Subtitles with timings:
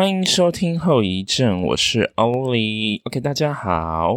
[0.00, 3.02] 欢迎收听后遗症，我是欧里。
[3.04, 4.16] OK，大家好。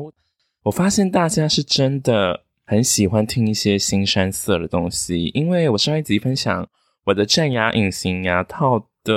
[0.64, 6.66] 我发现大家是真的很喜欢听一些新山色的东西，因为我上一集分享
[7.04, 9.14] 我的战牙隐形牙套的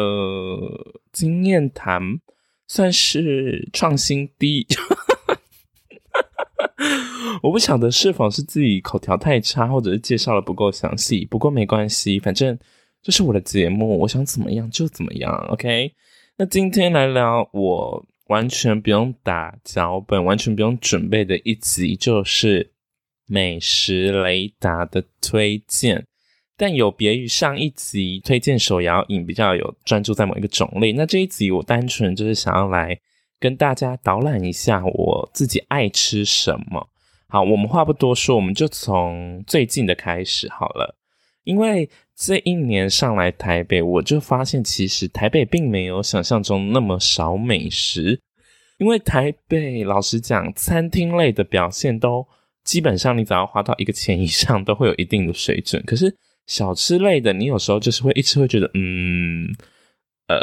[1.12, 2.02] 经验谈，
[2.66, 4.66] 算是创新低。
[7.44, 11.24] 我不晓得是否是自己口条太差，或者是介绍的不够详细。
[11.26, 12.58] 不过没关系，反正
[13.04, 15.32] 这是我的节目，我想怎么样就怎么样。
[15.52, 15.92] OK，
[16.38, 22.72] 那今天来聊我完全不用打脚本、完全不用准备的一集，就是
[23.26, 26.06] 美食雷达的推荐。
[26.54, 32.98] 但有别于上一集推荐手摇饮比较有专注在某一个种类，那这一集我单纯就是想要来
[33.40, 36.86] 跟大家导览一下我自己爱吃什么。
[37.28, 40.95] 好，我们话不多说，我们就从最近的开始好了。
[41.46, 48.20] 因为这一年上来台北，我就发现其实台北并没有想象中那么少美食。
[48.78, 52.26] 因为台北老实讲，餐厅类的表现都
[52.64, 55.82] 基本上你只要花到一个钱以上，都会有一定的水准。
[55.86, 56.14] 可是
[56.46, 59.48] 小吃类的，你有时候就是会一直会觉得，嗯，
[60.28, 60.38] 呃，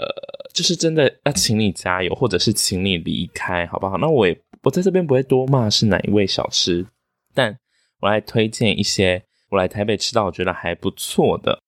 [0.53, 3.97] 就是真的要请你加油，或者是请你离开，好不好？
[3.97, 4.35] 那我也。
[4.63, 6.85] 我在这边不会多骂是哪一位小吃，
[7.33, 7.53] 但
[7.99, 9.21] 我来推荐一些
[9.53, 11.61] 我来台北吃到我觉得还不错的。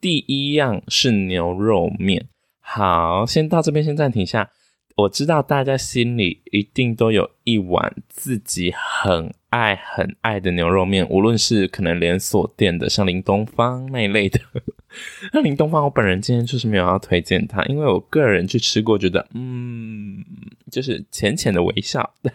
[0.00, 2.28] 第一样是牛肉面。
[2.60, 4.48] 好，先到这边先暂停一下。
[4.94, 14.40] 我知道大家心里一定都有一碗自己很爱很爱的牛肉面，无论是可能连锁店的，像林东方那一类的。
[15.34, 20.24] 那林东方，我本人今天就是没有要推荐它，因为我个人去吃过，觉得嗯，
[20.70, 22.32] 就是浅浅的微笑，对，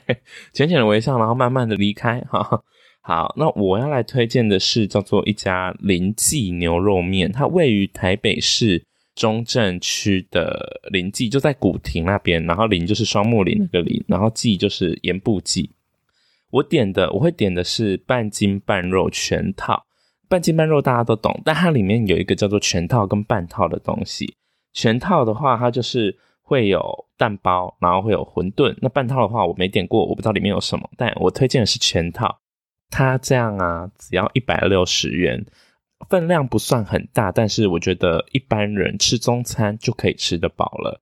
[0.54, 2.22] 浅浅的微笑，然后慢慢的离开。
[2.30, 2.62] 哈，
[3.02, 8.86] 好，那我要来推荐的是叫做一家林记牛肉面，它位于台北市。
[9.14, 15.70] 中正区的林记就在古亭那边，然后林就是双木林那个林，然后记就是盐步记。
[16.50, 19.84] 我点的我会点的是半斤半肉全套，
[20.30, 24.34] 半斤半肉大家都懂，但它里面有一个叫做全套跟半套的东西。
[24.72, 28.74] 全套的话，它就是会有蛋包，然后会有馄饨。
[28.82, 32.40] 那半套的话，我没点过，我不知道里面有什么，但我推荐的是全套。
[32.92, 35.44] 它这样啊，只要一百六十元。
[36.10, 41.00] 分量不算很大，但是我觉得一般人吃中餐就可以吃得饱了。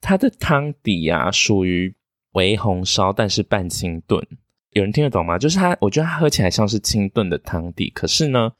[0.00, 1.92] 它的汤底啊，属于
[2.32, 4.24] 微红烧，但是半清炖。
[4.70, 5.36] 有人听得懂吗？
[5.36, 8.52] 就是它，我觉得它喝起来像是清炖的汤底，可是呢，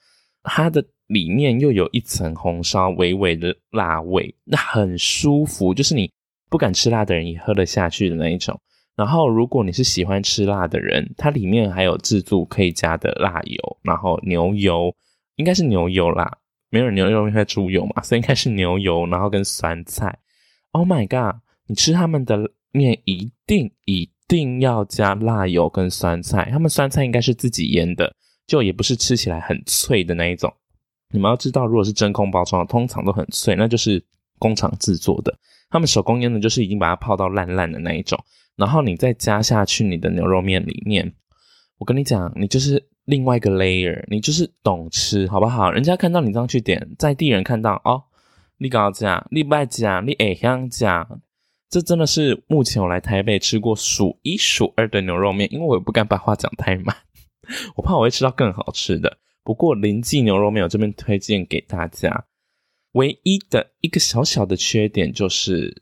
[0.43, 6.10] 它的里面又有一层红烧，微微的辣味，那很舒服，就是你
[6.50, 8.60] 不敢吃辣的人也喝得下去的那一种。
[8.97, 14.95] 然后，如果你是喜欢吃辣的人，它里面还有自助可以加的辣油，然后牛油。
[15.37, 16.39] 应该是牛油啦，
[16.71, 20.19] 没有牛油应该猪油嘛，所以应该是牛油，然后跟酸菜。
[20.71, 21.39] Oh my god！
[21.67, 28.15] 你吃他们的面一定一定要加辣油跟酸菜，他们酸菜应该是自己腌的，
[28.47, 30.51] 就也不是吃起来很脆的那一种。
[31.11, 34.03] 你们要知道，如果是真空包装，通常都很脆，那就是
[34.39, 35.39] 工厂制作的。
[35.69, 38.19] 他们手工腌的，就是已经把它泡到烂烂的那一种，
[38.56, 41.15] 然后你再加下去你的牛肉面里面。
[41.78, 42.89] 我跟你讲，你就是。
[43.06, 45.71] 另外一个 layer，你就是懂吃，好不好？
[45.71, 48.03] 人家看到你这样去点，在地人看到哦，
[48.59, 51.21] 你搞这你不爱讲，你爱香讲，
[51.71, 56.97] 这真的是目前我来台北吃过数一数二的牛肉面，因为我也不敢把话讲太满，
[57.78, 59.19] 我怕我会吃到更好吃的。
[59.44, 62.25] 不过林记牛肉面我这边推荐给大家，
[62.94, 65.73] 唯一的一个小小的缺点就是，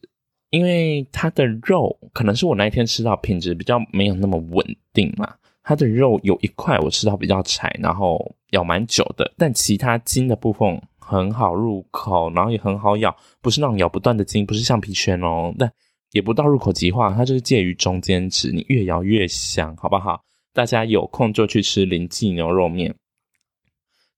[0.55, 5.35] 因为它的肉可能是我那一天吃到品质比较没有那么稳定嘛。
[5.65, 15.69] 它的肉有一块我吃到比较柴，然后咬蛮久的，但其他筋的部分很好入口，然后也很好咬，不是那种咬不断的筋，不是橡皮圈哦，但
[16.13, 20.23] 也不到入口即化，它就是介于中间值，你越咬越香，好不好？
[20.53, 22.95] 大家有空就去吃林记牛肉面。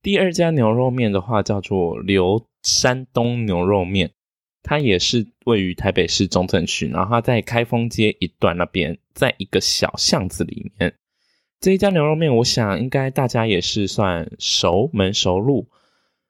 [0.02, 4.10] 第二家牛肉面的话叫做刘山东牛肉面，
[4.68, 10.92] 它也是位于台北市中正区，然后它在开封街一段那边，在一个小巷子里面。
[11.60, 15.68] 这一家牛肉面，我想应该大家也是算熟门熟路。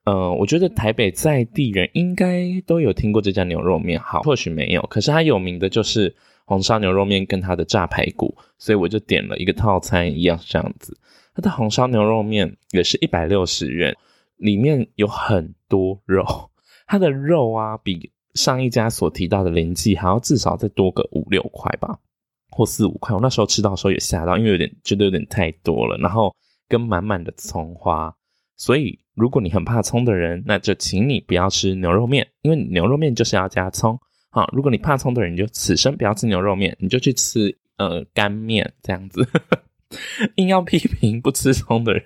[0.04, 3.98] 呃，我觉得台北在地人应该都有听过这家牛肉面。
[3.98, 10.96] 好，或许没有，可是它有名的就是红烧牛肉面跟它的炸排骨，所以我就点了一个套餐一样这样子。
[11.34, 13.96] 它的红烧牛肉面也是一百六十元，
[14.36, 16.50] 里面有很多肉，
[16.86, 21.98] 它的肉啊比上一家所提到的林记还要至少再多个五六块吧。
[22.48, 26.34] 或四五块，我那时候吃到的时候也吓到，因为有点觉得有点太多了，然后
[26.68, 28.14] 跟满满的葱花，
[28.56, 33.98] 所以如果你很怕葱的人，那就请你不要吃牛肉面，因为牛肉面就是要加葱。
[34.30, 39.28] 好，如果你怕葱的人，你就此生不要吃牛肉面，你就去吃呃干面这样子。
[40.36, 42.02] 硬要批评不吃葱的人。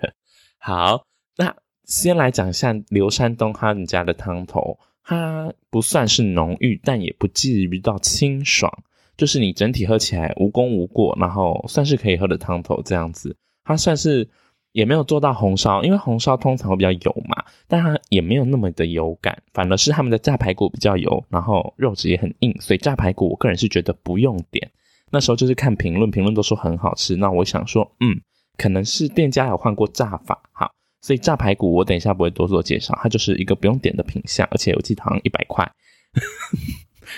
[0.59, 1.05] 好，
[1.37, 1.55] 那
[1.85, 8.71] 先来讲一下刘山东他们家的汤头，它不算是浓郁，但也不至于到清爽，
[9.17, 13.35] 就是你整体喝起来无功无过，然后算是可以喝的汤头这样子。
[13.63, 14.29] 它算是。
[14.73, 24.71] 也没有做到红烧，因为红烧通常会比较油嘛，但它也没有那么的油感，反而是他们的炸排骨比较油，然后肉质也很硬，所以炸排骨我个人是觉得不用点。
[25.11, 28.21] 那时候就是看评论，评论都说很好吃，那我想说，嗯，
[28.55, 30.71] 可能是店家有换过炸法，好，
[31.01, 35.69] 所以炸排骨我等一下不会多做介绍，它就是一个不用点的品相，而且我记得好像一百块，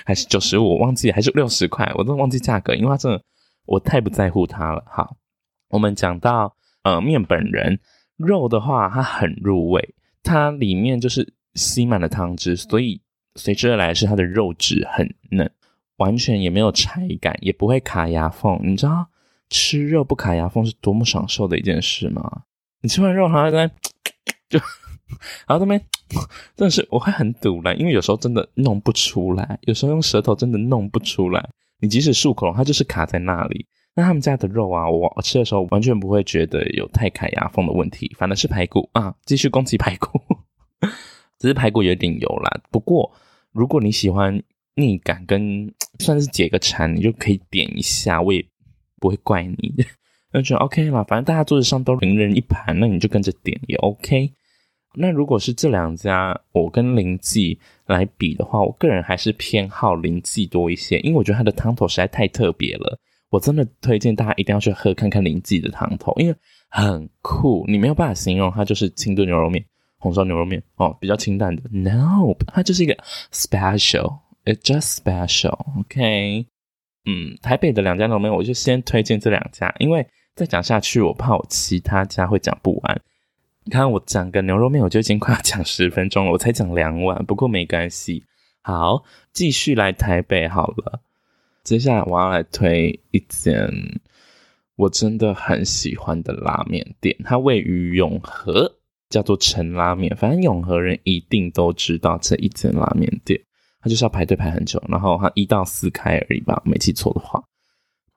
[0.05, 3.21] 还是九十五，忘记还是六十块，我都忘记价格，因为它真的
[3.65, 4.83] 我太不在乎它了。
[4.87, 5.15] 好，
[5.69, 6.55] 我们讲到。
[6.83, 7.79] 呃，面本人
[8.17, 13.01] 肉的话，它很入味，它里面就是吸满了汤汁，所以
[13.35, 15.49] 随之而来是它的肉质很嫩，
[15.95, 18.59] 完全也没有柴感，也不会卡牙缝。
[18.61, 19.07] 你知道
[19.49, 22.43] 吃肉不卡牙缝是多么享受的一件事吗？
[22.83, 23.65] 你吃完肉还在
[24.49, 24.59] 就，
[25.47, 25.81] 然后这边
[26.55, 31.49] 真的是我会很堵了，因为有时候真的弄不出来，有时候用舌头真的弄不出来，
[31.79, 33.65] 你即使漱口，它就是卡在那里。
[33.95, 40.19] 那他们家的肉啊，我吃的时候完全不会觉得有太卡牙缝的问题，反而是排骨 啊，继续攻击排骨，
[41.39, 42.61] 只是排骨有点油啦。
[42.69, 43.09] 不过
[43.51, 44.43] 如果你喜欢
[44.75, 48.43] 腻感跟 算是解个馋，你就可以点一下，我也
[48.99, 49.85] 不会怪你的，
[50.33, 51.03] 那就 OK 啦。
[51.03, 54.31] 反正大家桌子上都零人一盘，那你就跟着点也 OK。
[54.95, 57.57] 那如果是这两家，我跟林记
[57.87, 62.99] 来比的话，我个人还是偏好林记多一些，因为我觉得它的汤头实在太特别了。
[63.29, 66.35] 我真的推荐大家一定要去喝看看林记的汤头，因为
[66.69, 69.65] 很酷，你没有办法形容它就是清炖牛肉面、
[69.97, 71.63] 红烧牛肉面哦，比较清淡的。
[71.71, 72.95] No，它就是一个
[73.31, 76.45] special，it's just special，OK？
[77.05, 83.01] 嗯，台北的两家牛肉面，我就先推荐这两家，因为再讲下去，我怕我其他家会讲不完。
[83.65, 88.23] 你看我讲个牛肉面，我就已经快要讲十分钟了，我才讲两碗，不过没关系。
[88.61, 91.01] 好，继续来台北好了。
[91.63, 93.69] 接下来我要来推一间
[94.75, 98.75] 我真的很喜欢的拉面店，它位于永和，
[99.09, 100.13] 叫做陈拉面。
[100.17, 103.39] 反正永和人一定都知道这一间拉面店，
[103.79, 107.41] 它就是要排队排很久，然后它一到四开而已吧，没记错的话。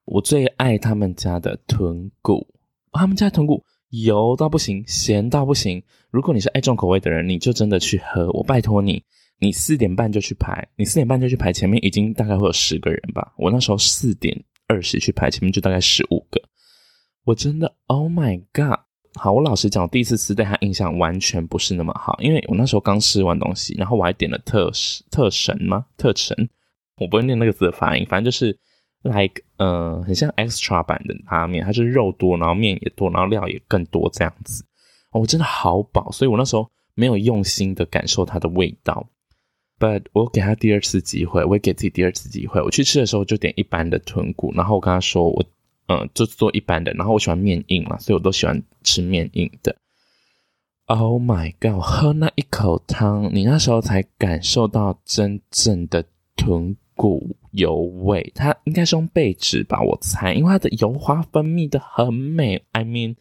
[0.07, 2.47] 我最爱他们家的豚骨，
[2.93, 5.83] 他们家豚骨油到不行，咸到不行。
[6.11, 9.03] 如果你是爱重口味的人，你就真的去喝，我拜托你。
[9.39, 13.35] 你四点半就去排，你四点半就去排，前面已经大概会有十个人吧。
[13.37, 14.35] 我那时候四点
[14.67, 16.41] 二十去排，前面就大概十五个。
[17.25, 18.79] 我真的，Oh my God！
[19.15, 24.71] 好，我老实讲，我第一次吃对它印象完全不是那么好，因为我那时候刚吃完东西，然后我还点了特
[25.11, 25.85] 特神吗？
[25.99, 26.49] 特神？
[26.99, 28.59] 我不会念那个字的发音，反正就是
[29.07, 34.65] like，嗯、呃，很像 extra 版的拉面，它是肉多，然后面也多，然后料也更多这样子。
[35.13, 39.07] 哦，我真的好饱，所以我那时候没有用心的感受它的味道。
[39.79, 42.63] But 我给他第二次机会，我也给自己第二次机会。
[42.63, 45.45] 我去吃的时候就点一般的豚骨，然后我跟他说我，
[45.89, 46.93] 嗯，就做一般的。
[46.95, 49.77] 然后我喜欢面硬嘛，所以我都喜欢吃面硬的。
[50.87, 51.83] Oh my god！
[51.83, 56.05] 喝那一口汤，你那时候才感受到真正的
[56.37, 58.33] 豚骨油味。
[58.35, 62.63] 它应该是用贝纸吧，我猜，因为它的油花分泌的很美。
[62.73, 63.17] I mean，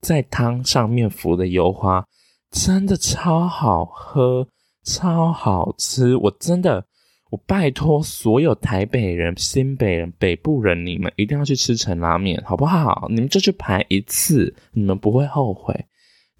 [0.00, 2.04] 在汤上面浮的油花
[2.50, 4.48] 真的超好喝。
[4.82, 6.16] 超好吃！
[6.16, 6.82] 我真的，
[7.30, 13.06] 我拜托所有台北人、新北人、北部人，你们一定要去吃陈拉面，好不好？
[13.10, 15.84] 你们就去排一次，你们不会后悔。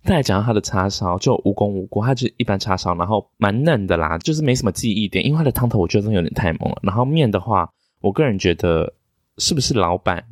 [0.04, 6.78] 再来讲到它的叉烧，就无功无过，它就是一般叉烧，然后蛮嫩的啦，就是没什么记忆点，因为它的汤头我觉得真的有点太猛了。
[6.82, 8.92] 然后面的话，我个人觉得
[9.38, 10.24] 是不是老板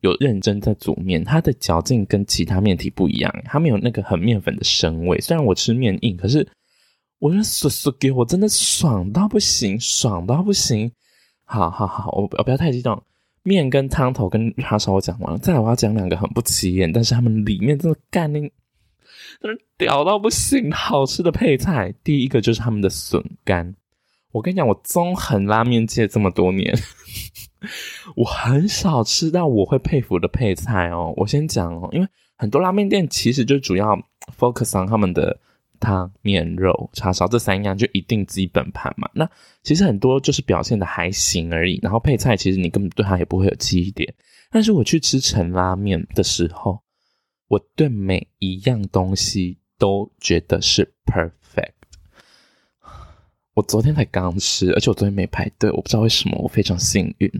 [0.00, 5.20] 有认真在煮面，它的嚼劲跟其他面体不一样，它没有那个很面粉的生味。
[5.20, 6.46] 虽然我吃面硬，可是。
[7.18, 10.90] 我觉得叔叔给我真的爽到不行，爽到不行。
[11.44, 13.00] 好好好，我我不要太激动。
[13.44, 18.40] 面跟汤头跟叉烧我讲完了，再来我要讲两个很不起眼，但是他们里面真的干那，
[19.40, 21.94] 真的屌到不行，好吃的配菜。
[22.04, 23.74] 第一个就是他们的笋干。
[24.32, 26.76] 我跟你讲，我纵横拉面界这么多年，
[28.16, 31.14] 我很少吃到我会佩服的配菜哦。
[31.16, 33.96] 我先讲哦，因为很多拉面店其实就主要
[34.38, 35.38] focus on 他们的。
[35.84, 39.10] 汤、面、肉、叉烧这三样就一定基本盘嘛。
[39.12, 39.28] 那
[39.64, 41.80] 其实很多就是表现的还行而已。
[41.82, 44.14] 然后配菜其实你根本对它也不会有记忆点。
[44.48, 46.80] 但是我去吃陈拉面的时候，
[47.52, 51.74] 我对每一样东西都觉得是 perfect。
[53.52, 57.30] 我昨天才刚吃，而且我昨天没排队，我不知道为什么，我非常幸运。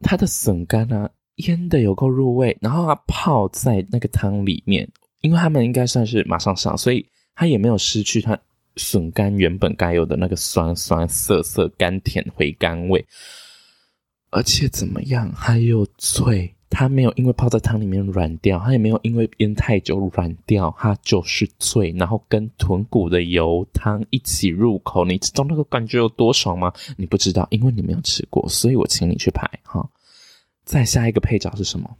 [0.00, 4.90] 它的笋干啊，腌的有够入味，然后它泡在那个汤里面，
[5.20, 8.36] 因为他们应该算是马上上，所以它也没有失去它
[8.74, 13.06] 笋干原本该有的那个酸酸涩涩、甘甜回甘味，
[14.30, 16.56] 而且怎么样，还有脆。
[16.70, 26.72] 它没有因为泡在汤里面软掉，它也没有因为腌太久软掉，它就是脆，然后跟豚骨的油汤一起入口，你知道那个感觉有多爽吗？
[26.96, 29.88] 你不知道，因为你没有吃过，所以我请你去排哈。
[30.64, 31.96] 再下一个配角是什么？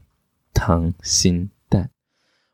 [0.54, 1.90] 溏心蛋。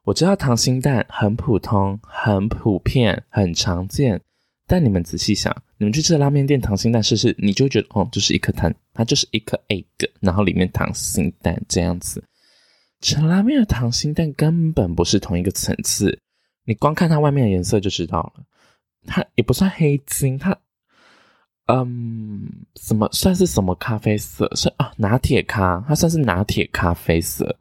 [0.04, 4.20] 我知道溏心蛋很普通、很普遍、很常见。
[4.66, 9.84] 但你们仔细想，你们去吃的拉面店溏心蛋试试，你就会觉得哦，就是一颗蛋，它就是一颗 egg，
[10.20, 12.24] 然后里面溏心蛋这样子。
[13.00, 16.18] 吃拉面的溏心蛋根本不是同一个层次，
[16.64, 18.44] 你光看它外面的颜色就知道了。
[19.06, 20.56] 它也不算黑金，它
[21.66, 24.50] 嗯，什么算是什么咖啡色？
[24.54, 27.58] 是啊，拿铁咖，它算是拿铁咖啡色。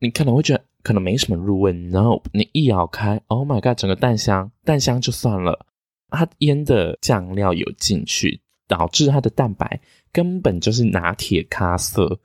[0.00, 5.66] 你可能会觉得可能没什么入味，然后你一咬开，Oh my god，整个蛋香，蛋香就算了。
[6.10, 9.80] 它腌的酱料有进去，导致它的蛋白
[10.12, 12.20] 根本就是拿铁咖色。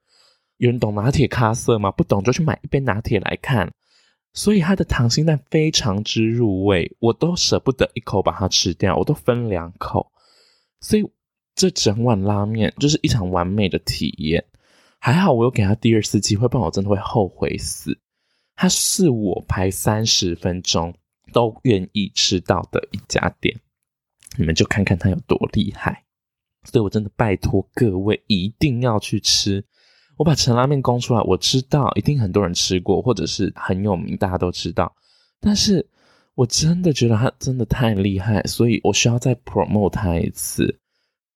[0.58, 1.92] 有人懂拿铁咖色吗？
[1.92, 3.72] 不懂就去买一杯拿铁来看。
[4.34, 10.12] 所以它的溏心蛋非常之入味，我都舍不得一口把它吃掉，我都分两口。
[10.82, 11.04] 所以
[11.56, 14.46] 这整碗拉面就是一场完美的体验。
[15.00, 17.98] 还好我有给他第二次机会，不然我真的会后悔死。
[18.56, 20.94] 它是我排三十分钟
[21.34, 23.58] 都愿意吃到的一家店。
[24.38, 26.04] 你们就看看它有多厉害，
[26.64, 29.64] 所以我真的拜托各位一定要去吃。
[30.18, 34.94] 我把陈拉面供出来，我知道一定很多人吃过，或者是很有名，大家都知道。
[35.40, 35.86] 但是
[36.36, 40.80] 我真的觉得它真的太厉害，所以我需要再 promote 它一次。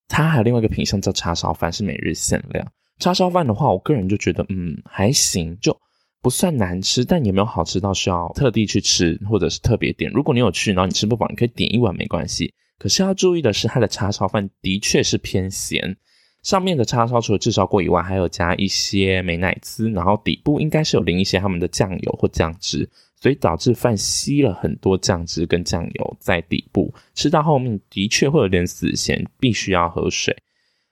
[0.10, 2.66] 它还有另外一个品项叫叉烧饭，是每日限量。
[3.00, 5.76] 叉烧饭的话，我个人就觉得嗯还行，就
[6.22, 10.12] 不算难吃，但也没有好吃到需要特地去吃，或者是特别点。
[10.12, 12.54] 如果你有去，然后你吃不饱，你可以点一碗没关系。
[12.84, 15.96] 可是要注意的是，它的叉烧饭的确是偏咸，
[16.42, 22.86] 上面的叉烧除了炙烧过以外，还有加一些美乃滋，然后底部应该是有淋一些他们的酱油或酱汁，
[23.22, 30.36] 所以导致饭吸了很多酱汁跟酱油在底部，吃到后面的确会有点死咸，必须要喝水。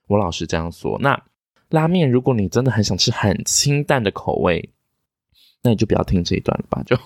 [0.06, 0.98] 我老实这样说。
[0.98, 1.22] 那
[1.68, 4.66] 拉面，如果你真的很想吃很清淡的口味，
[5.62, 6.96] 那你就不要听这一段了吧，就。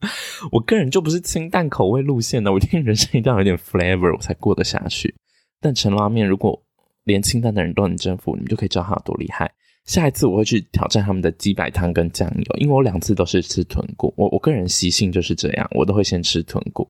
[0.52, 5.14] 我个人就不是清淡口味路线的，我一定人生一定要有点 flavor 我才过得下去。
[5.60, 6.62] 但陈拉面如果
[7.04, 9.50] 连清淡的人都能征服，你们就可以知道它有多厉害。
[9.84, 16.88] 下一次我会去挑战他们的鸡白汤跟酱油，因为我两次都是吃豚骨，我我个人习性就是这样，我都会先吃豚骨。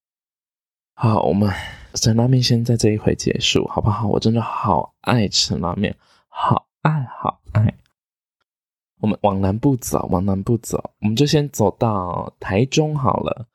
[0.94, 1.50] 好，我们
[1.94, 4.06] 陈拉面先在这一回结束，好不好？
[4.06, 5.94] 我真的好爱陈拉面，
[6.28, 7.74] 好爱好爱。
[9.04, 13.46] 我们往南部走，往南部走，我们就先走到台中好了。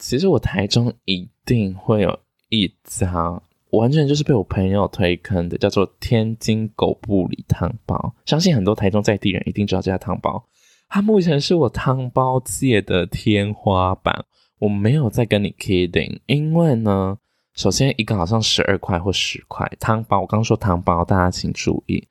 [0.00, 8.12] 其实我台中一定会有一家，完全就是被我朋友推坑的，叫做天津狗不理汤包。
[8.24, 10.44] 相信很多台中在地人一定知道这家汤包，
[10.88, 14.24] 它目前是我汤包界的天花板。
[14.58, 17.16] 我没有在跟你 kidding，因为呢，
[17.54, 22.08] 首先一个好像十二块或十块汤包，我刚说汤包，大家请注意。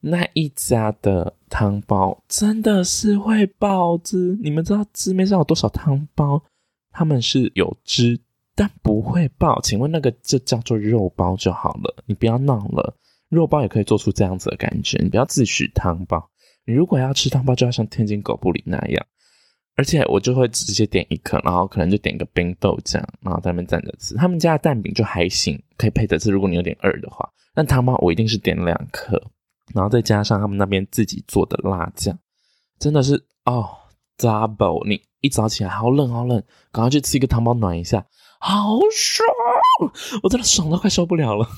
[0.00, 6.42] 那一家的汤包真的是会爆汁，你们知道市面上有多少汤包？
[6.92, 8.20] 他们是有汁，
[8.54, 9.60] 但不会爆。
[9.60, 12.96] 请问那个就叫做肉包就好了，你不要闹了。
[13.28, 16.30] 肉包也可以做出这样子的感觉，你不要自诩汤包。
[16.64, 19.06] 你如果要吃汤包，就要像天津狗不理那样。
[19.76, 24.14] 而且我就会直接点一颗，然后可能就点个冰豆浆，然后在那边站着吃。
[24.14, 26.30] 他们家的蛋饼就还行，可以配着吃。
[26.30, 29.22] 如果你有点饿的话，但汤包我一定是点两颗。
[29.74, 32.18] 然后再加上他们那边自己做的辣酱，
[32.78, 33.68] 真的是哦
[34.16, 34.86] ，double！
[34.88, 38.06] 你一早起来好冷好冷，赶快去吃一个汤包暖一下，
[38.38, 39.28] 好爽！
[40.22, 41.48] 我真的爽到快受不了了。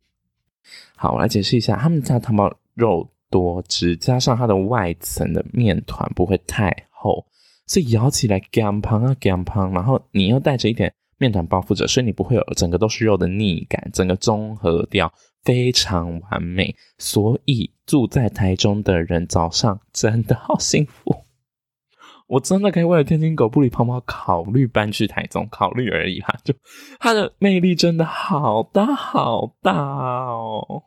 [0.96, 7.24] 好，我来解释一下，他们家汤包肉多汁，加上它的外层的面团不会太厚，
[7.66, 15.10] 所以咬起来干胖啊干胖，然后你又带着一点面团包覆着，所以你不会有整个都是肉的腻感，整个综合掉。
[15.44, 21.24] 非常完美，所以住在台中的人早上真的好幸福。
[22.28, 26.32] 我真的可以为了天津狗不理泡泡考虑搬去台中，考虑而已哈。
[26.44, 26.54] 就
[27.00, 30.84] 它的魅力真的好大好大哦！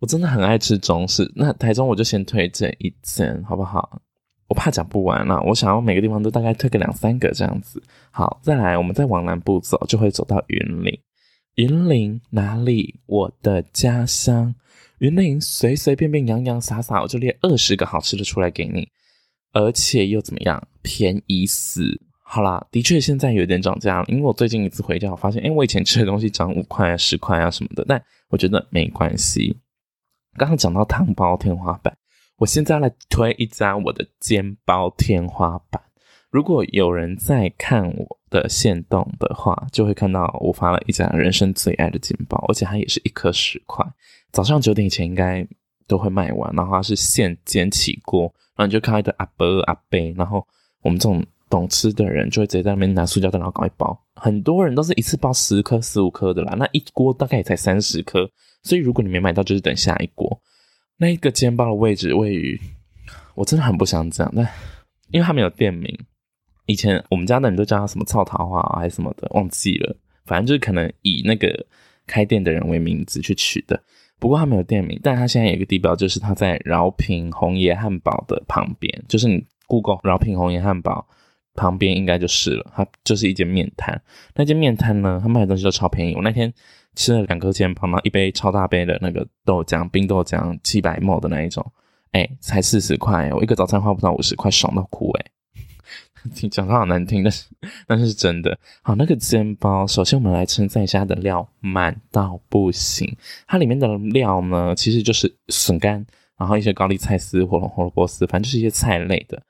[0.00, 4.02] 我真的很爱吃中式，那台中我就先推荐一间好不好？
[4.48, 7.82] 我怕讲不完了，我想要每个地方都大概推个两三个这样子。
[8.10, 10.92] 好，再来，我们再往南部走，就会走到云林。
[11.56, 13.00] 云林哪里？
[13.04, 14.54] 我的家乡。
[14.98, 18.88] 云林随随便便洋洋洒洒，我就列二十个好吃的出来给你，
[19.52, 20.66] 而且又怎么样？
[20.80, 22.00] 便宜死！
[22.22, 29.54] 好啦，的确现在有点涨价了，因为我最近一次回家，我发现，哎，我以前吃的东西涨五块啊、十块啊什么的，但我觉得没关系。
[30.38, 31.94] 刚刚讲到汤包天花板，
[32.38, 35.82] 我现在来推一家我的煎包天花板。
[36.32, 43.84] 如果有人在看我的限动的话，就会看到我发了一家人生最爱的煎包，而且它也是一颗十块。
[44.32, 45.46] 早上九点以前应该
[45.86, 48.22] 都会卖完，然后它是现煎起锅，
[48.56, 50.42] 然后你就看到一个阿伯阿伯，然后
[50.80, 58.26] 我们这种懂吃的人就会直接在那边拿塑胶袋然后搞一包，很多人都是一次包十颗十五颗的啦，那一锅大概也才三十颗，
[58.62, 60.40] 所以如果你没买到，就是等下一锅。
[60.96, 62.58] 那一个煎包的位置位于，
[63.34, 64.48] 我真的很不想讲，但
[65.10, 65.94] 因为它没有店名。
[66.66, 69.96] 以前我们家的人都叫他什么臭桃花还是什么的，忘记了。
[70.24, 71.66] 反正就是可能以那个
[72.06, 73.82] 开店的人为名字去取的。
[74.18, 79.04] 不过他没有店名，但他现在有一个地标，就是他在饶平红爷汉堡的旁边。
[79.08, 81.04] 就是你 Google 饶平红爷汉堡
[81.54, 82.72] 旁边应该就是了。
[82.72, 84.00] 它就是一间面摊。
[84.36, 86.14] 那间面摊呢，他卖的东西都超便宜。
[86.14, 86.52] 我那天
[86.94, 91.72] 吃了两颗煎包，然后一杯超大杯的那个豆浆，冰豆浆七百 ml 的那一种，
[92.12, 93.28] 哎、才四十块。
[93.32, 95.26] 我一个早餐花不到五十块，爽到哭哎、
[96.34, 97.46] 听讲的好难听，但是
[97.86, 98.58] 但是是真的。
[98.82, 103.16] 好，那个煎包，首先我们来称赞一下它的料，满到不行。
[103.46, 106.04] 它里面的料呢，其实就是笋干，
[106.36, 109.42] 然后一些高丽菜丝、火龙胡萝卜丝，反正就是一些菜类的。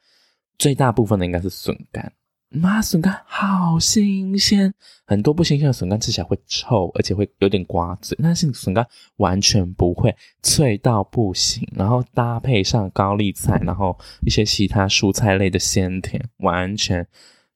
[0.59, 2.12] 最大部分的应该是笋干。
[2.54, 4.73] 妈，笋干好新鲜，
[5.06, 8.16] 很多不新鲜的笋干吃起来会臭，而且会有点刮嘴。
[8.23, 11.66] 但是笋干完全不会，脆到不行。
[11.75, 17.06] 然后搭配上高丽菜，然后一些其他蔬菜类的鲜甜，完全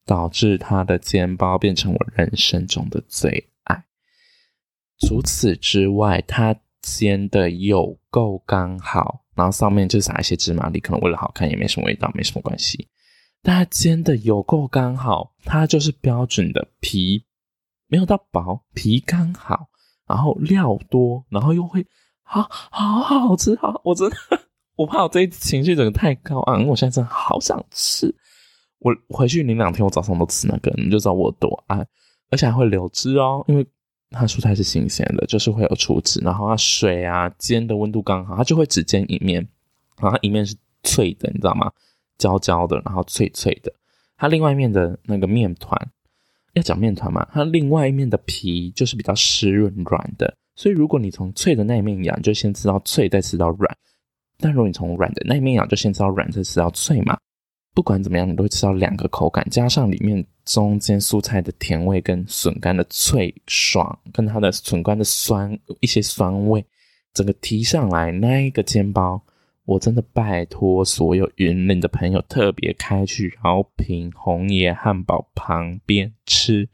[0.04, 3.84] 导致它的煎包变成我人生中的最爱。
[5.00, 12.88] 除此之外，它煎的有够刚好，然后上面就撒一些芝麻粒，可能为了好看，也没什么味道，没什么关系。
[13.47, 17.25] 它煎的有够刚好，它就是标准的皮，
[17.87, 19.69] 没有到薄，皮刚好，
[20.09, 21.87] 然后料多，然后又会
[22.25, 24.17] 好好好吃，好，我真的
[24.75, 28.13] 我怕我这一情绪整个太高昂，我现在真的好想吃。
[28.80, 31.87] 我回去你两天，我早上都吃那个，你就知道我多爱，
[32.30, 33.65] 而且还会流汁哦，因为
[34.11, 39.49] 它蔬菜是新鲜的，就是会有出汁，然后它水啊煎的温度刚好，它就会只煎一面，
[40.00, 41.71] 然后一面是脆的，你知道吗？
[42.18, 43.72] 焦焦的，然后脆脆的。
[44.16, 45.78] 它另外一面的那个面团，
[46.54, 50.34] 要讲面团嘛，它另外一面的皮就是比较湿润软的。
[50.54, 53.70] 所以如果你从脆的那一面咬，就先吃到脆，再吃到软；
[54.38, 57.18] 但如果你从软的那一面咬，就先吃到软，再吃到脆嘛。
[57.74, 66.64] 不管怎么样，你都会吃到两个口感，加上里面中间蔬菜的甜味跟笋干的脆爽，跟它的笋干的酸一些酸味，
[67.12, 69.22] 整个提上来，那一个煎包。
[69.66, 76.68] 我真的拜托所有云林的朋友，特别开去饶平红爷汉堡旁边吃，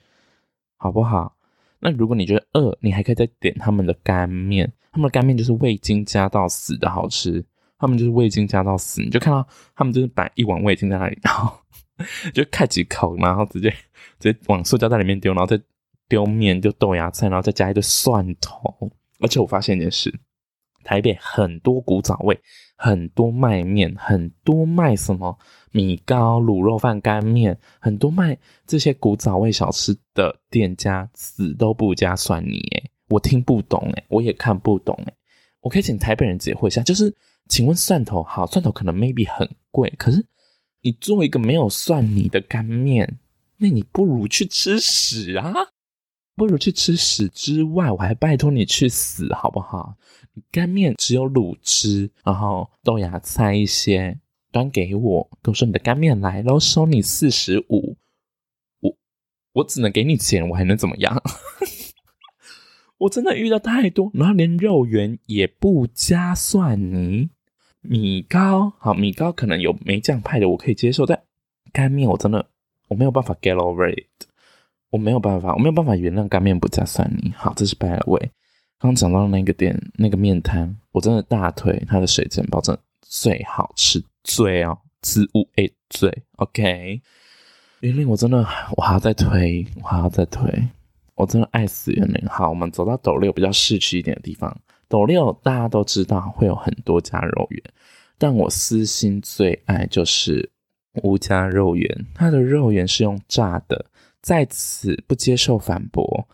[0.76, 1.34] 好不好？
[1.80, 7.42] 那如果你觉得饿，你还可以再点他们的干面，他们的干面就是味精加到死的好吃，
[7.78, 11.58] 他们就是味精加到死，你就看到他们就是摆一碗味精在那里，然后
[12.34, 13.70] 就开几口，然后直接
[14.20, 15.58] 直接往塑胶袋里面丢，然后再
[16.08, 18.92] 丢面，丢豆芽菜，然后再加一堆蒜头。
[19.20, 20.14] 而且我发现一件事，
[20.84, 22.38] 台北很多古早味。
[22.82, 25.38] 很多卖面，很多卖什么
[25.70, 35.14] 米糕、卤肉饭、干面，很多卖这些古早味小吃的店家死都不加蒜泥，诶，我听不懂，诶，我也看不懂，诶，
[35.60, 37.14] 我可以请台北人解惑一下，就是
[37.48, 40.26] 请问蒜头好，蒜头可能 maybe 很贵，可是
[40.80, 43.20] 你做一个没有蒜泥的干面，
[43.58, 45.54] 那你不如去吃屎啊！
[46.42, 49.94] 不如去吃屎之外，我还拜托你去死好不好？
[50.50, 54.18] 干面只有卤汁，然后豆芽菜一些，
[54.50, 57.96] 端给我，都说你的干面来喽，收你四十五，
[58.80, 58.96] 我
[59.52, 61.22] 我只能给你钱，我还能怎么样？
[62.98, 67.30] 我真的遇到太多，然后连肉圆也不加蒜泥，
[67.82, 71.22] 米糕好，米糕可能有梅酱派的，我可以接受，但
[71.72, 72.50] 干面我真的
[72.88, 74.26] 我没有办法 get over it。
[74.92, 77.32] 我没有办法，我没有办法原谅干面不加蒜泥。
[77.34, 78.30] 好，这是 by the way。
[78.78, 87.00] 刚讲到那个店，那个面摊，我真的大推它的水煎包，真的最好吃，最哦，之物诶最 OK。
[87.80, 90.44] 云林我真的，我还要再推，我还要再推，
[91.14, 92.28] 我真的爱死云林。
[92.28, 94.54] 好，我们走到斗六比较市区一点的地方。
[94.88, 97.62] 斗六大家都知道会有很多家肉圆，
[98.18, 100.50] 但我私心最爱就是
[101.02, 103.86] 吴家肉圆，它的肉圆是用炸的。
[104.22, 106.28] 在此不接受反驳，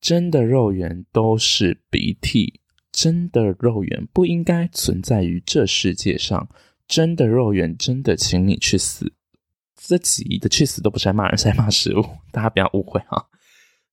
[0.00, 2.60] 真的肉圆都是鼻涕，
[2.92, 6.46] 真的肉圆不应该存在于这世界上，
[6.86, 9.14] 真的肉圆真的请你去死。
[9.74, 13.26] 这集的去死都不是在骂人，是在骂食物， 大家不要误会哈。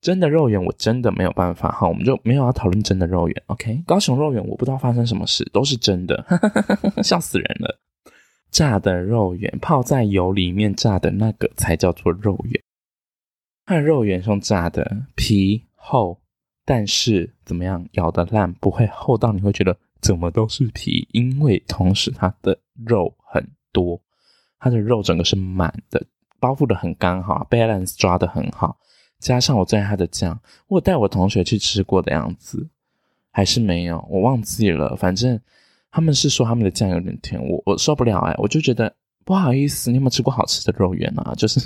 [0.01, 3.43] 真的肉圆我真的没有办法哈，我们就没有要讨论真的肉圆。
[3.47, 6.25] OK，高雄肉圆我不知道发生什么事，都是真的，
[7.01, 7.79] 笑死人了。
[8.51, 12.63] 炸的肉圆泡在油里面炸的那个才叫做肉圆。
[13.69, 16.19] 它的肉圆是用炸的，皮厚，
[16.65, 24.01] 但是怎么样咬得烂，不会厚到你会觉得怎么都是皮，因为同时它的肉很多。
[24.57, 26.03] 它的肉整个是满的，
[26.39, 28.75] 包覆的很刚好，balance 抓得很好，
[29.19, 32.67] 加上我最爱它的酱，我带我同学去吃过的样子，
[33.29, 34.95] 还是没有，我忘记了。
[34.95, 35.39] 反正
[35.91, 38.91] 他们是说他们的酱有点甜，我我受不了哎、我就觉得
[39.23, 41.35] 不好意思，你有没有吃过好吃的肉圆啊？
[41.37, 41.59] 就是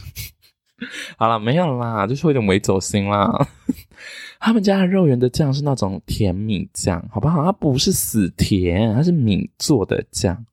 [1.17, 3.31] 好了，没有啦，就是有点微走心啦。
[4.39, 7.43] 他们家的肉圆的酱是那种甜米酱，好不好？
[7.43, 10.45] 它不是死甜，它是米做的酱。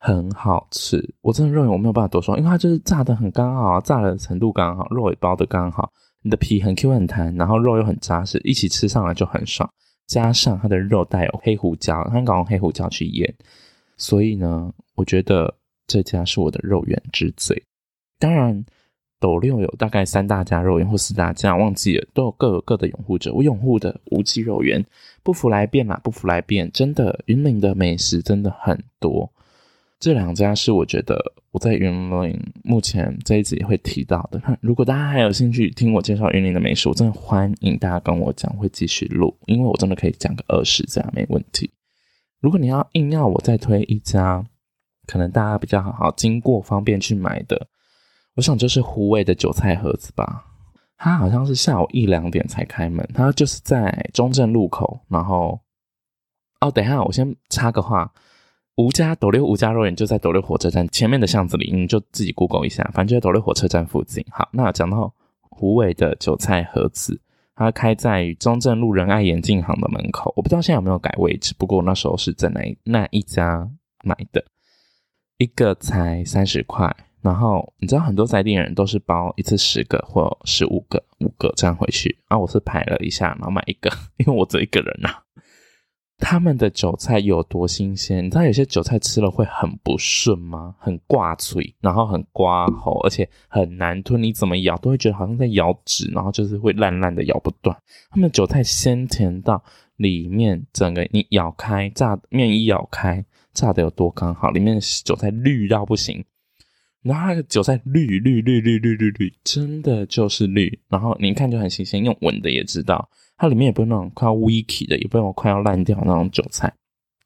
[0.00, 5.90] 很好吃，我真的肉圆我没有办法多说，因为它就是炸的很刚好，炸的程度刚好，肉也包的刚好，
[6.22, 9.68] 你的皮很 Q 很弹，然后肉又很扎实，一起吃上来就很爽。
[10.06, 13.34] 加上它的肉带有黑胡椒，它搞用黑胡椒去腌，
[13.96, 15.52] 所以呢，我觉得
[15.88, 17.60] 这家是我的肉圆之最。
[18.20, 18.64] 当然，
[19.20, 23.32] 斗六有大概三大家肉圆或四大家，忘记了，都有各有各的拥护者。
[23.32, 24.84] 我拥护的无极肉圆，
[25.22, 29.30] 不服来辩啦，不服来辩，真的云林的美食真的很多。
[30.00, 31.90] 这两家是我觉得我在云
[32.22, 34.40] 林目前这一集会提到的。
[34.60, 41.68] 如果大家还有兴趣听我介绍云林的美食，我真的欢迎大家跟我讲，会继续录，因为我真的可以讲个二十家没问题。
[42.40, 44.44] 如果你要硬要我再推一家，
[45.08, 47.66] 可能大家比较好好经过方便去买的，
[48.38, 50.44] 我想就是虎尾的韭菜盒子吧。
[50.96, 55.00] 它好像是下午一两点才开门，它就是在中正路口。
[55.08, 55.60] 然后，
[56.60, 58.12] 哦，等一下，我先插个话。
[58.76, 64.24] 吴家斗六吴家肉圆就在斗六火车站前面的巷子里，你就自己 Google 一下，反正就在斗六火车站附近。
[64.30, 67.20] 好，那讲到胡伟的韭菜盒子，
[67.56, 73.68] 它开在中正路仁爱眼镜行的门口，我不知道现在有没有改位置，不过那时候是在那那一家
[74.04, 74.44] 买的，
[75.38, 76.94] 一个才三十块。
[77.20, 85.22] 然后你知道很多在地人都是包一次十个或十五个、五个这样回去，然后我是排了一下，然后买一个， 因为我只一个人呐、啊。
[86.20, 88.24] 他们的韭菜有多新鲜？
[88.24, 90.74] 你知道有些韭菜吃了会很不顺吗？
[90.80, 94.20] 很挂嘴，然后很刮喉，而且很难吞。
[94.20, 97.76] 你怎么咬都会觉得好像在咬纸，然后就是会烂烂的咬不断。
[98.10, 99.62] 他们的韭菜鲜甜到
[99.94, 106.24] 里面整个你咬开炸面一咬开炸的有多刚好，里面的韭菜绿到不行。
[107.02, 110.78] 然后它的韭菜绿绿绿绿绿绿绿，真的就是绿。
[110.88, 116.72] 然后你一看就很新鲜，用闻的也知道，它里面也不是那种快要 wiki 的，也不是快要烂掉那种韭菜。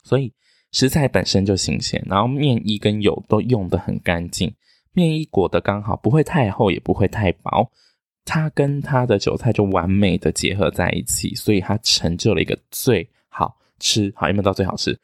[0.03, 0.33] 所以
[0.73, 4.53] 食材本身就新鲜，然后面衣跟油都用的很干净，
[4.93, 7.71] 面衣裹的刚好，不会太厚也不会太薄。
[8.25, 14.97] 它跟它的韭菜就完美的结合在一起，所以它成就了一个最好吃，好有没有到最好吃？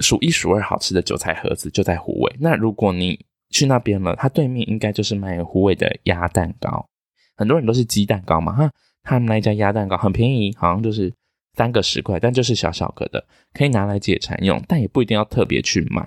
[0.00, 2.36] 数一数二好吃的韭菜盒子就在湖尾。
[2.38, 3.18] 那如果你
[3.50, 6.88] 去那边了，它对面应该就是卖胡伟的鸭蛋糕，
[7.36, 8.70] 很多人都是鸡蛋糕嘛，哈。
[9.08, 11.12] 他们那家鸭蛋糕很便宜，好像就是
[11.54, 16.04] 三个十块，但就是小小个的，可以拿来解馋用，但也不一定要特别去买，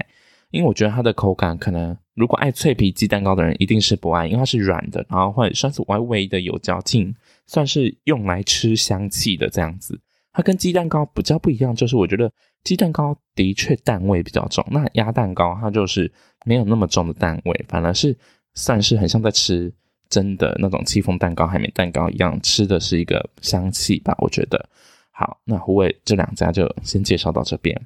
[0.52, 7.16] 因为我觉得它的口感可能，如果爱脆皮鸡蛋糕的人一定是不爱，因为它是软的，然后会算是微微的有嚼劲，
[7.48, 9.98] 算是用来吃香气的这样子。
[10.34, 12.30] 它跟鸡蛋糕比较不一样，就是我觉得
[12.64, 16.12] 鸡蛋糕的确蛋味比较重，那鸭蛋糕它就是
[16.46, 18.18] 没有那么重的蛋味，反而是
[18.54, 19.74] 算是很像在吃。
[20.10, 24.16] 真的那种戚风蛋糕、海绵蛋糕一样，吃的是一个香气吧？
[24.18, 24.68] 我觉得。
[25.12, 27.80] 好，那虎尾这两家就先介绍到这边。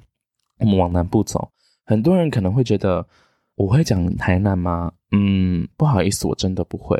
[0.56, 1.50] 我们往南部走，
[1.84, 3.06] 很多人可能会觉得
[3.56, 4.90] 我会讲台南吗？
[5.10, 6.98] 嗯，不好意思，我真的不会。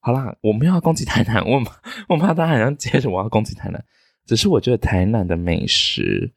[0.00, 1.62] 好啦，我没有要攻击台南，我
[2.08, 3.84] 我怕大家好像接着我要攻击台南。
[4.26, 6.32] 只是我觉得台南的美食，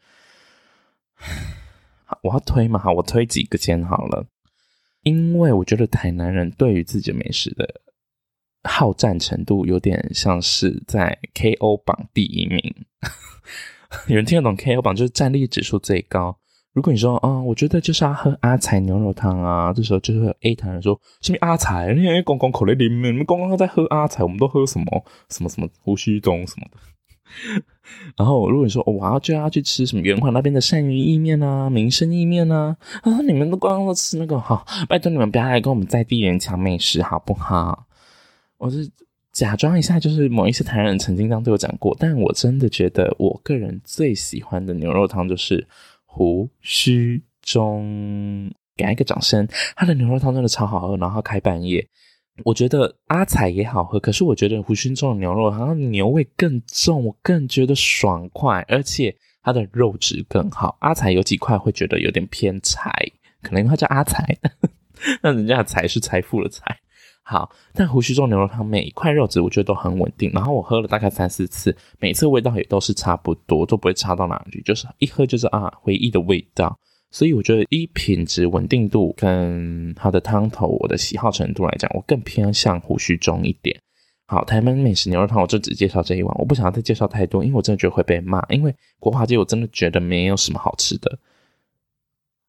[2.22, 2.92] 我要推嘛？
[2.92, 4.26] 我推几个间好了，
[5.04, 7.82] 因为我觉得台南人对于自己美食的。
[8.68, 12.60] 好战程度有点像是在 KO 榜第一名，
[14.10, 16.36] 有人听得懂 KO 榜就是战力指数最高。
[16.74, 21.94] 如果你说，嗯，我觉得就是要喝阿财牛肉汤啊，这时候就会有 A 台人说，什么阿财？
[21.94, 26.78] 你公公口里里面，你们刚刚在喝阿财，我们都喝什么什么什么胡须中什么的。
[28.18, 37.86] 然后如果你说，我要就要去吃什么圆环那边的鳝鱼意面啊，民生意面啊，啊，你们都刚刚都吃那个，好，拜托你们不要来跟我们在地人抢美食好不好？
[38.58, 38.90] 我是
[39.32, 45.68] 假装一下，就是某一些台南人曾经这样对我讲过，但我真的觉得我个人最喜欢的牛肉汤就是
[46.06, 51.86] 胡须中，给一个掌声，他的牛肉汤真的超好喝，然后开半夜。
[52.44, 60.76] 我觉得阿彩也好喝，可是我觉得胡须中的牛肉好像牛味更重，我更觉得爽快，而且它的肉质更好。
[60.82, 62.92] 阿彩有几块会觉得有点偏柴，
[63.42, 64.38] 可能因为它叫阿彩，
[65.24, 66.78] 那人家的财是财富的财。
[67.24, 76.78] 好，但胡须中牛肉汤每一块肉质我觉得都很稳定，然后我喝了大概三四次，每次味道也都是差不多，都不会差到哪里去，就是一喝就是啊回忆的味道。
[77.16, 83.80] 所以我觉得，一品质稳定度跟它的汤头，我的喜好程度来讲，我更偏向胡须中一点。
[84.28, 88.46] 好，台湾美食牛肉汤，我就只介绍这一碗，我不想要再介绍太多，因为我真的觉得会被骂。
[88.50, 91.18] 因为国华街我真的觉得没有什么好吃的。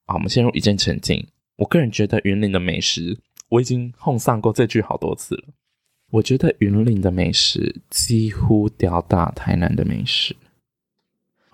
[0.08, 1.24] 好，我们陷入一阵沉静。
[1.54, 3.16] 我个人觉得云林的美食，
[3.50, 5.44] 我已经轰上过这句好多次了。
[6.10, 10.34] 我觉得云林的美食几乎吊打台南的美食。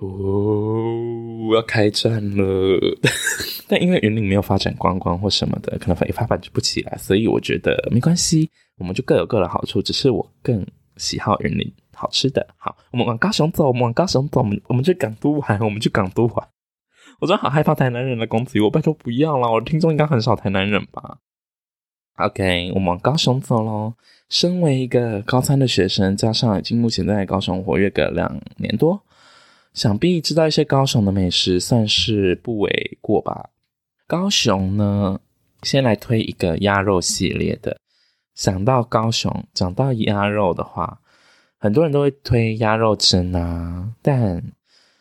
[0.02, 2.78] 哦，我要开战了！
[3.68, 9.80] 但因为云林没有发展观光或什么的，可能也发展不起来，所以我觉得没关系，我们就各有各的好处。
[9.80, 12.44] 只是我更喜好云林好吃的。
[12.56, 16.48] 好，我们往高雄走，我们往高雄走，我们我们去港都玩，我们去港都玩。
[17.20, 19.48] 我真的好害怕台南人的攻击，我拜托不要啦！
[19.48, 21.18] 我的听众应该很少台南人吧
[22.16, 23.94] ？OK，我们往高雄走喽。
[24.28, 29.00] 身为一个高三的学生，加上已经目前在高雄活跃个两年多。
[29.74, 33.50] 想必知道一些高雄的美食，算是不为过吧。
[34.06, 35.20] 高雄呢，
[35.62, 37.78] 先来推一个鸭肉系列的。
[38.34, 41.00] 想到高雄，讲到鸭肉的话，
[41.58, 43.90] 很多人都会推鸭肉蒸啊。
[44.02, 44.42] 但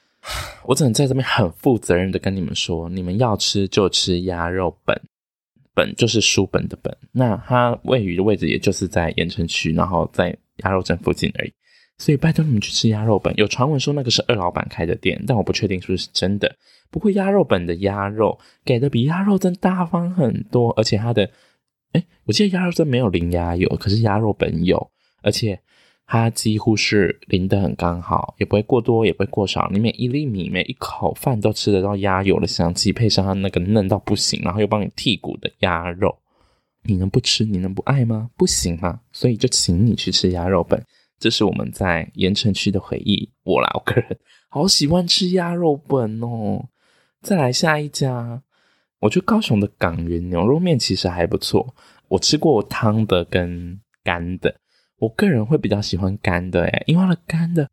[0.65, 5.01] 我只能在这边很负责任的跟你们说，你们要吃就吃鸭肉本，
[5.73, 6.95] 本就是书本的本。
[7.11, 11.53] 那它位于的位置也就是在盐城区，然后在鸭肉蒸附近而已。
[12.01, 16.51] 所以拜托你们去吃鸭肉本，有传闻说那个是二老板开的店，但我不确定是不是真的。
[16.89, 21.29] 不过鸭肉本的鸭肉给的比鸭肉蒸大方很多，而且它的，
[21.91, 24.89] 诶，我记得鸭肉蒸没有淋鸭油，可是鸭肉本有，
[25.21, 25.59] 而且
[26.07, 29.67] 它几乎是淋得很刚好，也不会过多，也不会过少。
[29.67, 36.17] 里面一粒米，每一口饭都吃得到鸭油的香气，配上它那个嫩到不行，然后又帮你剔骨的鸭肉，
[36.83, 37.45] 你能不吃？
[37.45, 38.31] 你能不爱吗？
[38.35, 39.01] 不行吗？
[39.11, 40.83] 所以就请你去吃鸭肉本。
[41.21, 43.29] 这是我们在盐城区的回忆。
[43.43, 44.17] 我啦，我个人
[44.49, 46.65] 好喜欢吃鸭肉本哦。
[47.21, 48.41] 再来下一家，
[48.99, 51.75] 我觉得高雄的港元牛肉面其实还不错。
[52.07, 54.53] 我吃过汤的跟干的，
[54.97, 57.69] 我个人会比较喜欢干的诶，因为它的干的，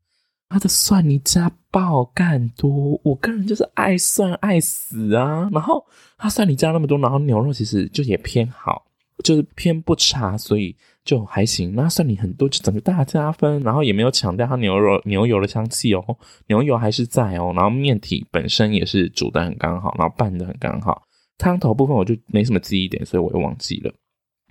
[0.50, 3.00] 它的蒜泥加爆干多。
[3.02, 5.48] 我个人就是爱蒜爱死啊。
[5.50, 5.82] 然后
[6.18, 8.84] 它蒜泥加那么多，然后牛肉其实就也偏好，
[9.24, 10.76] 就是偏不差，所以。
[11.08, 13.62] 就还行，那蒜泥很多，就整个大加分。
[13.62, 16.04] 然后也没有抢掉它牛肉牛油的香气哦，
[16.48, 17.50] 牛油还是在哦。
[17.56, 21.02] 然后面体本身也是煮得很刚好，然后拌得很刚好。
[21.38, 23.90] 汤头部分我就没什么记忆点，所以我又忘记了。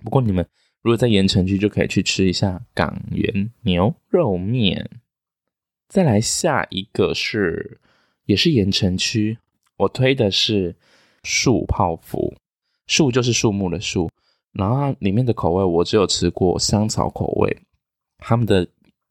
[0.02, 0.44] 不过你们
[0.82, 4.90] 如果在盐城区，就可以去吃一下港源牛肉面。
[5.88, 7.78] 再来下一个是，
[8.24, 9.38] 也是盐城区，
[9.76, 10.74] 我推的是
[11.22, 12.34] 树泡芙，
[12.88, 14.10] 树就是树木的树。
[14.52, 17.56] 然后它里面的口味，我只有吃过香草口味。
[18.18, 18.66] 他们的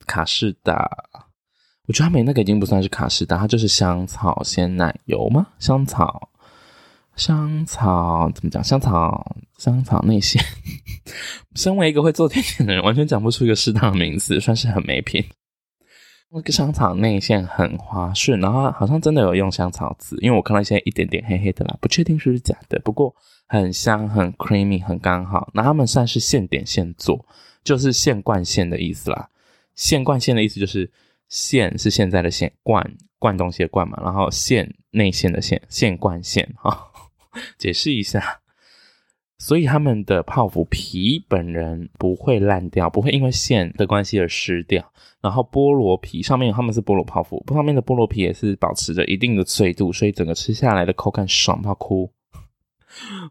[0.06, 0.90] 卡士达，
[1.88, 5.48] 我觉得他们那个已经不算是卡士达，它就是香草鲜奶油吗？
[5.60, 6.30] 香草，
[7.16, 8.64] 香草怎么讲？
[8.64, 10.44] 香草，香草内馅。
[11.56, 15.24] 身为一个会做甜点的人，完全讲不出一个适当的名字，算是很没品。
[16.32, 22.80] 那个香草内馅很滑顺，然后好像真的有用香草籽，因为我看到现在一点点黑黑的啦，不确定是不是假的。
[22.80, 23.16] 不过。
[23.50, 25.50] 很香，很 creamy，很刚好。
[25.54, 27.26] 那他们算是现点现做，
[27.64, 29.30] 就是现灌现的意思啦。
[29.74, 30.92] 现灌现的意思就是
[31.30, 32.86] 现是现在的现，灌
[33.18, 36.92] 灌东西的灌嘛，然后现内馅的馅，现灌现哈。
[37.58, 38.42] 解释一下，
[39.38, 44.84] 所以他们的泡芙皮本人不会烂掉，不会因为馅的关系而湿掉。
[45.22, 52.10] 然后菠萝皮上面他们是菠萝泡芙，上面的菠萝皮也是保持着一定的脆度，所以整个吃下来的口感爽到哭。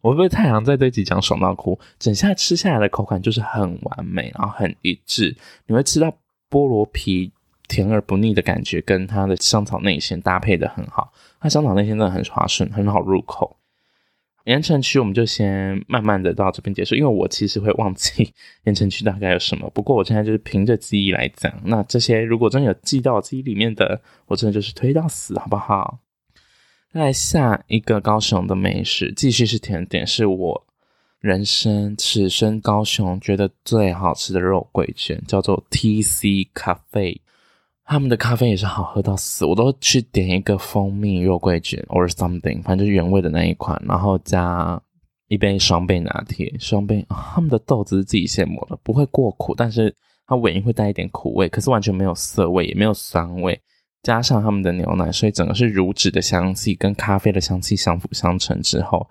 [0.01, 1.79] 我会不会太阳在这集讲爽到哭？
[1.99, 5.37] 整下吃下来的口感就是很完美，然后很一致。
[5.66, 6.09] 你会吃到
[6.49, 7.33] 菠萝皮
[7.66, 11.12] 甜而不腻的感觉，跟它的香草内馅搭配的很好。
[11.40, 13.57] 它香草内馅真的很滑顺，很好入口。
[14.46, 18.32] 盐城区我们就先慢慢的到这边结束，因为我其实会忘记
[18.64, 19.68] 盐城区大概有什么。
[19.70, 25.98] 不过我现在就是凭着记忆来讲，那这些如果真的有记到我记忆里面的，我真的就是推到死，好不好？
[26.92, 30.66] 再来下一个高雄的美食，继续是甜点，是我
[31.18, 37.20] 人生此生高雄觉得最好吃的肉桂卷，叫做 TC 咖啡。
[37.87, 44.81] 他们的咖啡也是好喝到死，我都去点一个蜂蜜肉桂卷 or something，反正就是原味的那一款，然后加
[45.29, 46.53] 一杯双倍拿铁。
[46.59, 49.94] 双倍，他们的豆子是自己现磨的，不会过苦，但是
[50.27, 53.59] 它尾音会带一点苦味，可是完全没有涩味，也没有酸味。
[54.03, 59.09] 加上他们的牛奶，所以整个是乳脂的香气跟咖啡的香气相辅相成之后，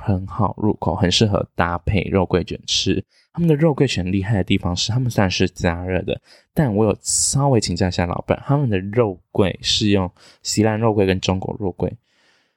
[0.00, 3.02] 很好入口，很适合搭配肉桂卷吃。
[3.32, 6.18] 他们的肉桂卷厉害的地方是，他们虽然是加热的，
[6.54, 10.10] 但我有稍微请教一下老板，他们的肉桂是用
[10.42, 11.94] 西兰肉桂跟中国肉桂，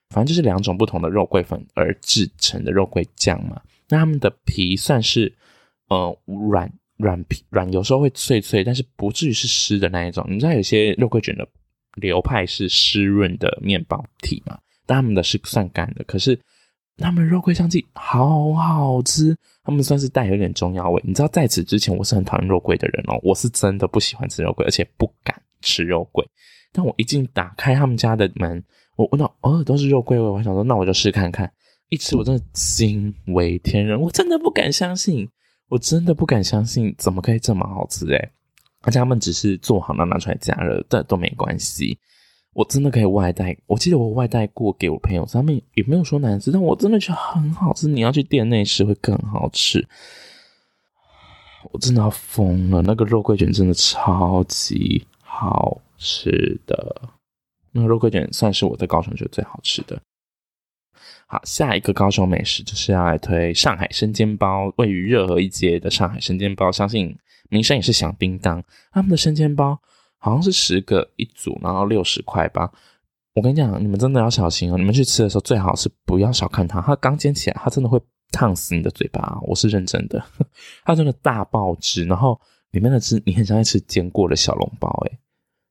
[0.09, 3.61] 反正就是两种不同的肉桂粉而制成的肉桂酱嘛。
[3.89, 5.35] 那他们的皮算是
[5.89, 10.25] 呃软软皮软，有时候会脆脆，但是不至于是湿的那一种。
[10.29, 11.45] 你知道有些肉桂卷的
[11.95, 14.57] 流派是湿润的面包体嘛？
[14.85, 16.39] 但他们的是算干的，可是。
[16.99, 21.01] 他们肉桂香气好好吃，他们算是带有点中药味。
[21.05, 26.25] 你知道，在此之前我是很讨厌肉桂的人哦，我是真的不喜欢吃肉桂，而且不敢吃肉桂。
[26.71, 28.63] 但我一进打开他们家的门，
[28.95, 31.51] 我闻到哦都是肉桂味，我想说那我就试看看。
[31.89, 35.27] 一吃我真的惊为天人，我真的不敢相信，
[35.69, 38.31] 我真的不敢相信怎么可以这么好吃诶。
[38.81, 41.97] 而且他们只是做好了拿出来加热，这都没关系。
[42.53, 47.87] 我真的可以外带，我记得我外带过给我朋友，他们也没有说难吃，但我真的觉得很好吃。
[47.87, 49.87] 你要去店内吃会更好吃，
[51.71, 52.81] 我真的要疯了。
[52.81, 57.01] 那个肉桂卷真的超级好吃的，
[57.71, 60.01] 那个肉桂卷算是我在高雄觉得最好吃的。
[61.27, 67.15] 好，下一个高雄美食就是要来推上海生煎包，位于热河一街的上海生煎包，相信
[67.49, 68.61] 名声也是响叮当。
[68.91, 69.79] 他们的生煎包。
[70.19, 72.71] 好像是十个一组，然后六十块吧。
[73.35, 74.77] 我跟你讲，你们真的要小心哦！
[74.77, 76.81] 你们去吃的时候，最好是不要小看它。
[76.81, 77.97] 它刚煎起来，它真的会
[78.31, 79.39] 烫死你的嘴巴。
[79.43, 80.21] 我是认真的，
[80.83, 82.37] 它真的大爆汁，然后
[82.71, 85.17] 里面的汁你很像在吃煎过的小笼包，诶，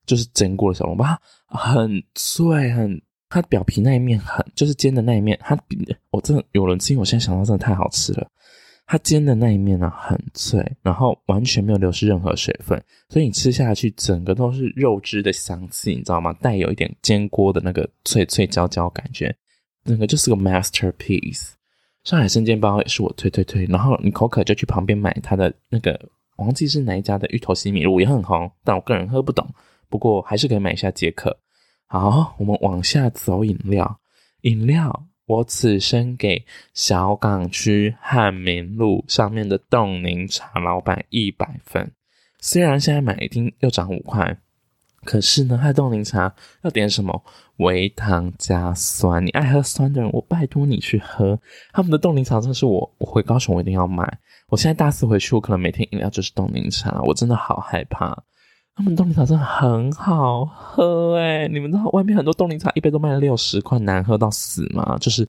[0.06, 1.18] 就是煎过的小笼包，它
[1.58, 5.58] 很脆，很它表皮那一面很，就是煎的那一面，它
[6.10, 8.26] 我真的有人吃，我现在想到真的太好吃了。
[8.90, 16.32] 它煎的那一面呢、很脆，然后完全没有流失任何水分，所以你吃下去整个都是肉汁的香气，你知道吗？
[16.40, 19.36] 带有一点煎锅的那个脆脆焦焦感觉，
[19.84, 21.50] 整个就是个 masterpiece。
[22.02, 26.00] 上海生煎包也是我推推推，然后你口渴就去旁边买它的那个，
[26.38, 29.46] 忘记是哪一家的芋头西米露也很红，但我个人喝不懂，
[29.90, 31.36] 不过还是可以买一下解渴。
[31.84, 34.00] 好，我们往下走，饮料，
[34.40, 35.07] 饮料。
[35.28, 41.92] 我此生给小港区汉民路上面的冻柠茶老板一百分。
[42.40, 44.38] 虽然现在买一听又涨五块，
[45.04, 47.22] 可是呢，他冻柠茶要点什么？
[47.58, 49.24] 微糖加酸。
[49.24, 51.38] 你爱喝酸的人，我拜托你去喝
[51.72, 52.40] 他们的冻柠茶。
[52.40, 54.18] 真的是我，我回高雄我一定要买。
[54.48, 58.16] 我现在大四回去，我可能每天饮料就是冻柠茶，我真的好害怕。
[58.78, 64.96] 他们冻柠茶真的很好喝诶，你们知道外面很多冻柠茶一杯都卖了六十块，难喝到死吗？
[65.00, 65.28] 就是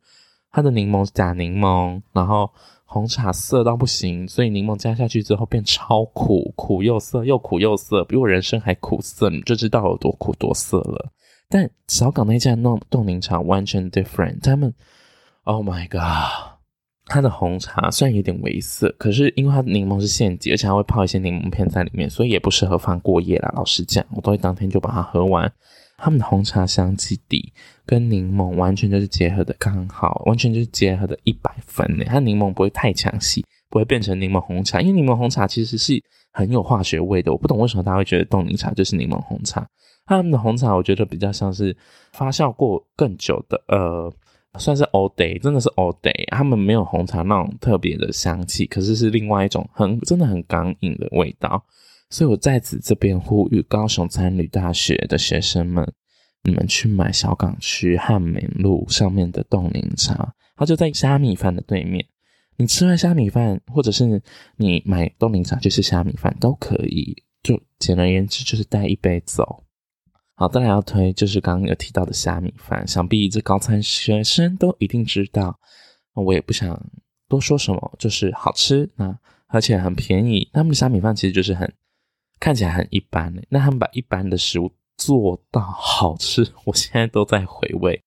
[0.52, 2.48] 它的柠檬是假柠檬，然后
[2.86, 11.10] 红茶涩到不行，所以柠檬加下去之后变超苦，苦又涩，又苦又涩，比我人生还苦涩，你就知道有多苦多涩了。
[11.50, 14.72] 但小港那家弄冻柠茶完全 different，他们
[15.46, 16.49] ，Oh my god！
[17.10, 23.52] 它的红茶虽然有点微涩，可是因为它柠檬是现挤，而且还会泡一些柠檬片在里面，所以也不适合放过夜啦。
[23.56, 25.52] 老实讲，我都会当天就把它喝完。
[25.98, 27.52] 他们的红茶香气底
[27.86, 32.06] 跟柠檬完全就是结合的刚好，完全就是结合的一百分呢。
[32.06, 37.32] 它柠檬不会太强势，不会变成柠檬红茶，因为柠檬红茶其实是很有化学味的。
[37.32, 39.68] 我不懂为什么大家会觉得冻柠茶就是柠檬红茶。
[40.06, 41.76] 他们的红茶我觉得比较像是
[42.14, 44.14] 发酵过更久的，呃。
[44.58, 46.26] 算是 all day，真的是 all day。
[46.30, 51.64] 他们没有红茶那种特别的香气，可是是另外一种很真的很刚硬的味道。
[52.10, 55.88] 所以我在此这边呼吁高雄餐旅大学的学生们，
[56.44, 62.04] 你们去买小港区汉民路上面的冻柠茶，它就在虾米饭的对面。
[62.58, 64.22] 你吃完虾米饭，或者是
[64.58, 67.16] 你买冻柠茶就是虾米饭都可以。
[67.42, 69.64] 就简而言之，就是带一杯走。
[70.40, 75.60] 好，再来要推就是刚刚有提到的虾米饭，想必这高餐学生都一定知道。
[76.14, 76.82] 我也不想
[77.28, 80.50] 多说什么，就是好吃啊，而且很便宜。
[80.54, 81.70] 他们的虾米饭其实就是很
[82.40, 88.02] 看起来很一般，那他们把一般的食物做到好吃，我现在都在回味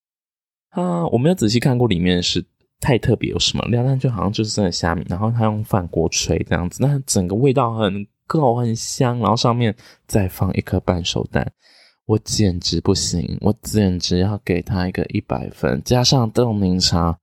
[0.70, 1.07] 啊。
[1.09, 2.43] 我没有仔细看过里面是
[2.80, 9.76] 太特别有什么料，但就好像就是真的虾米，然后他用饭锅吹这样子，那整个味道很够很香，然后上面
[10.07, 11.53] 再放一颗半熟蛋。
[12.07, 17.16] 我简直不行，我简直要给他一个一百分，加上冻柠茶，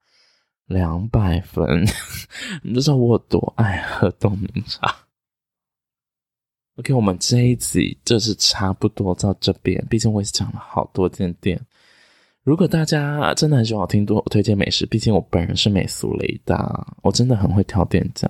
[0.66, 1.86] 两百分，
[2.64, 4.96] 你就知道我有多爱喝冻柠茶
[6.78, 11.60] ？OK，我们这一集就是差不多到这边，毕竟我也讲了好多间店。
[12.44, 18.28] 如果大家真的很喜欢听多我推荐美食，毕竟我本人是美俗雷达，我真的很会挑店家。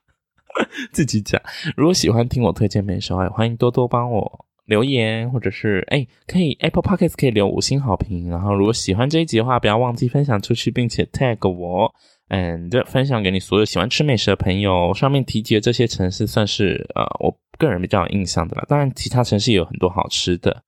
[0.92, 1.40] 自己讲，
[1.76, 8.30] 如果喜欢听我推荐美食，也欢迎多多帮我留言，或者是哎，可以 Apple Podcast 可以留五星好评。
[8.30, 11.92] 然后，如果喜欢这一集的话，不要忘记分享出去，并且 tag 我
[12.28, 14.94] ，and 分享给你所有喜欢吃美食的朋友。
[14.94, 18.64] 上面提及的这些城市，算是呃我个人比较有印象的啦。
[18.68, 20.62] 当然，其他城市也有很多好吃的。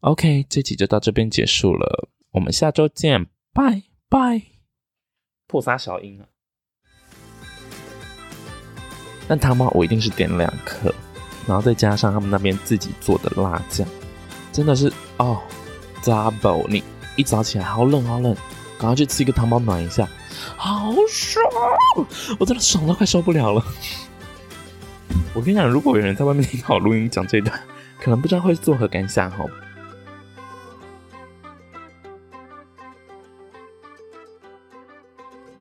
[0.00, 4.42] OK，这集就到这边结束了，我们下周见，拜拜。
[5.46, 6.26] 破撒小音啊！
[9.28, 10.94] 但汤包我一定是点两颗，
[11.46, 13.86] 然后再加上他们那边自己做的辣酱，
[14.52, 15.40] 真的是哦
[16.02, 16.66] ，double！
[16.68, 16.82] 你
[17.14, 18.34] 一早起来好冷好冷，
[18.78, 20.08] 赶快去吃一个汤包暖一下，
[20.56, 21.44] 好爽！
[22.38, 23.64] 我真的爽到快受不了了。
[25.34, 27.58] 我跟你讲，如果有人在外面听我录音讲这段，
[28.02, 29.48] 可能不知道会作何感想哦。